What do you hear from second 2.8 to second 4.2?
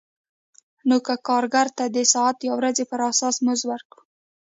پر اساس مزد ورکړم